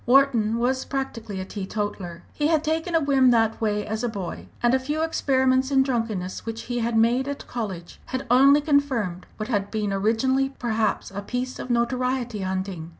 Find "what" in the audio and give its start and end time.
9.37-9.49